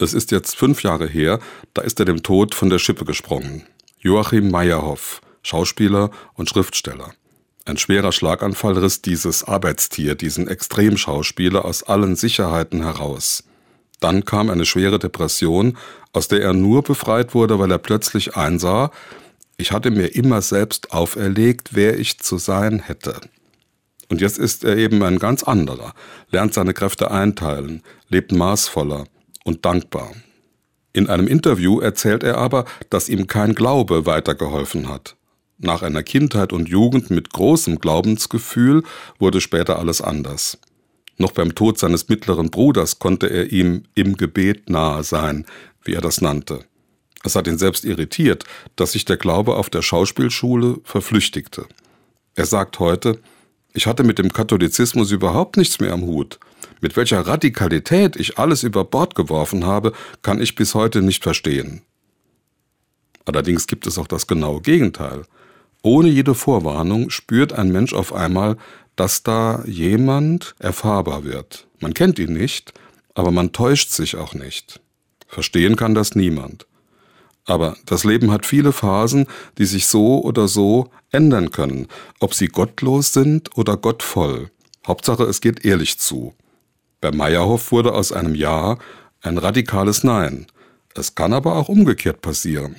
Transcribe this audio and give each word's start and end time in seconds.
Es 0.00 0.14
ist 0.14 0.30
jetzt 0.30 0.54
fünf 0.54 0.84
Jahre 0.84 1.08
her, 1.08 1.40
da 1.74 1.82
ist 1.82 1.98
er 1.98 2.06
dem 2.06 2.22
Tod 2.22 2.54
von 2.54 2.70
der 2.70 2.78
Schippe 2.78 3.04
gesprungen. 3.04 3.64
Joachim 3.98 4.48
Meyerhoff, 4.48 5.20
Schauspieler 5.42 6.12
und 6.34 6.48
Schriftsteller. 6.48 7.12
Ein 7.64 7.78
schwerer 7.78 8.12
Schlaganfall 8.12 8.78
riss 8.78 9.02
dieses 9.02 9.42
Arbeitstier, 9.42 10.14
diesen 10.14 10.46
Extremschauspieler 10.46 11.64
aus 11.64 11.82
allen 11.82 12.14
Sicherheiten 12.14 12.84
heraus. 12.84 13.42
Dann 13.98 14.24
kam 14.24 14.50
eine 14.50 14.66
schwere 14.66 15.00
Depression, 15.00 15.76
aus 16.12 16.28
der 16.28 16.42
er 16.42 16.52
nur 16.52 16.82
befreit 16.84 17.34
wurde, 17.34 17.58
weil 17.58 17.72
er 17.72 17.78
plötzlich 17.78 18.36
einsah, 18.36 18.92
ich 19.56 19.72
hatte 19.72 19.90
mir 19.90 20.14
immer 20.14 20.42
selbst 20.42 20.92
auferlegt, 20.92 21.70
wer 21.72 21.98
ich 21.98 22.20
zu 22.20 22.38
sein 22.38 22.78
hätte. 22.78 23.20
Und 24.08 24.20
jetzt 24.20 24.38
ist 24.38 24.62
er 24.62 24.76
eben 24.76 25.02
ein 25.02 25.18
ganz 25.18 25.42
anderer, 25.42 25.92
lernt 26.30 26.54
seine 26.54 26.72
Kräfte 26.72 27.10
einteilen, 27.10 27.82
lebt 28.08 28.30
maßvoller 28.30 29.06
und 29.48 29.64
dankbar. 29.64 30.12
In 30.92 31.08
einem 31.08 31.26
Interview 31.26 31.80
erzählt 31.80 32.22
er 32.22 32.36
aber, 32.36 32.66
dass 32.90 33.08
ihm 33.08 33.26
kein 33.26 33.54
Glaube 33.54 34.04
weitergeholfen 34.04 34.88
hat. 34.88 35.16
Nach 35.56 35.82
einer 35.82 36.02
Kindheit 36.02 36.52
und 36.52 36.68
Jugend 36.68 37.10
mit 37.10 37.32
großem 37.32 37.78
Glaubensgefühl 37.80 38.84
wurde 39.18 39.40
später 39.40 39.78
alles 39.78 40.00
anders. 40.00 40.58
Noch 41.16 41.32
beim 41.32 41.54
Tod 41.54 41.78
seines 41.78 42.08
mittleren 42.08 42.50
Bruders 42.50 42.98
konnte 43.00 43.26
er 43.26 43.50
ihm 43.50 43.84
im 43.94 44.16
Gebet 44.16 44.70
nahe 44.70 45.02
sein, 45.02 45.46
wie 45.82 45.94
er 45.94 46.00
das 46.00 46.20
nannte. 46.20 46.60
Es 47.24 47.34
hat 47.34 47.48
ihn 47.48 47.58
selbst 47.58 47.84
irritiert, 47.84 48.44
dass 48.76 48.92
sich 48.92 49.04
der 49.04 49.16
Glaube 49.16 49.56
auf 49.56 49.70
der 49.70 49.82
Schauspielschule 49.82 50.76
verflüchtigte. 50.84 51.66
Er 52.36 52.46
sagt 52.46 52.78
heute, 52.78 53.18
ich 53.72 53.86
hatte 53.86 54.04
mit 54.04 54.18
dem 54.18 54.32
Katholizismus 54.32 55.10
überhaupt 55.10 55.56
nichts 55.56 55.80
mehr 55.80 55.92
am 55.92 56.02
Hut. 56.02 56.38
Mit 56.80 56.96
welcher 56.96 57.26
Radikalität 57.26 58.16
ich 58.16 58.38
alles 58.38 58.62
über 58.62 58.84
Bord 58.84 59.14
geworfen 59.14 59.66
habe, 59.66 59.92
kann 60.22 60.40
ich 60.40 60.54
bis 60.54 60.74
heute 60.74 61.02
nicht 61.02 61.22
verstehen. 61.22 61.82
Allerdings 63.24 63.66
gibt 63.66 63.86
es 63.86 63.98
auch 63.98 64.06
das 64.06 64.26
genaue 64.26 64.60
Gegenteil. 64.62 65.24
Ohne 65.82 66.08
jede 66.08 66.34
Vorwarnung 66.34 67.10
spürt 67.10 67.52
ein 67.52 67.70
Mensch 67.70 67.92
auf 67.92 68.12
einmal, 68.12 68.56
dass 68.96 69.22
da 69.22 69.62
jemand 69.66 70.54
erfahrbar 70.58 71.24
wird. 71.24 71.66
Man 71.80 71.94
kennt 71.94 72.18
ihn 72.18 72.32
nicht, 72.32 72.72
aber 73.14 73.30
man 73.30 73.52
täuscht 73.52 73.90
sich 73.90 74.16
auch 74.16 74.34
nicht. 74.34 74.80
Verstehen 75.26 75.76
kann 75.76 75.94
das 75.94 76.14
niemand. 76.14 76.66
Aber 77.44 77.76
das 77.86 78.04
Leben 78.04 78.30
hat 78.30 78.44
viele 78.44 78.72
Phasen, 78.72 79.26
die 79.56 79.66
sich 79.66 79.86
so 79.86 80.22
oder 80.22 80.48
so 80.48 80.90
ändern 81.10 81.50
können, 81.50 81.86
ob 82.20 82.34
sie 82.34 82.48
gottlos 82.48 83.12
sind 83.12 83.56
oder 83.56 83.76
gottvoll. 83.76 84.50
Hauptsache, 84.86 85.24
es 85.24 85.40
geht 85.40 85.64
ehrlich 85.64 85.98
zu. 85.98 86.34
Bei 87.00 87.12
Meyerhoff 87.12 87.70
wurde 87.72 87.94
aus 87.94 88.12
einem 88.12 88.34
Ja 88.34 88.78
ein 89.20 89.38
radikales 89.38 90.04
Nein. 90.04 90.46
Es 90.94 91.14
kann 91.14 91.32
aber 91.32 91.56
auch 91.56 91.68
umgekehrt 91.68 92.20
passieren. 92.22 92.76